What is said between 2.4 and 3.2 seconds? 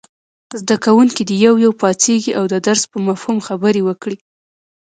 د درس په